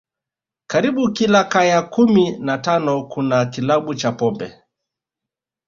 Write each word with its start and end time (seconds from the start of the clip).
Karibu 0.67 1.11
kila 1.13 1.43
kaya 1.43 1.81
kumi 1.81 2.31
na 2.39 2.57
tano 2.57 3.03
kuna 3.03 3.45
kilabu 3.45 3.95
cha 3.95 4.11
pombe 4.11 4.53